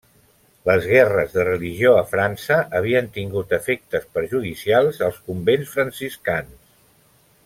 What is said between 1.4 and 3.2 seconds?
religió a França havien